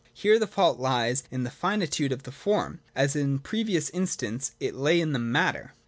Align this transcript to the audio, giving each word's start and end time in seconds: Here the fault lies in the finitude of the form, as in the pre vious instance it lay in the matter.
Here 0.15 0.39
the 0.39 0.47
fault 0.47 0.79
lies 0.79 1.21
in 1.29 1.43
the 1.43 1.51
finitude 1.51 2.11
of 2.11 2.23
the 2.23 2.31
form, 2.31 2.79
as 2.95 3.15
in 3.15 3.33
the 3.35 3.39
pre 3.39 3.63
vious 3.63 3.91
instance 3.93 4.53
it 4.59 4.73
lay 4.73 4.99
in 4.99 5.11
the 5.11 5.19
matter. 5.19 5.73